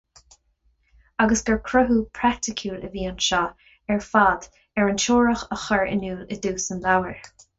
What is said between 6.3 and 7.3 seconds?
i dtús an leabhair.